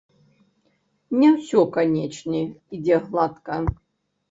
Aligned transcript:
Не 1.23 1.29
ўсё, 1.35 1.59
канечне, 1.77 2.41
ідзе 2.79 3.01
гладка. 3.07 3.63